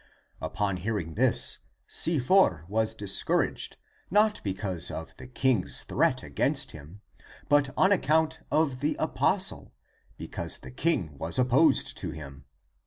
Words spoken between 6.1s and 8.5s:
against him, but on account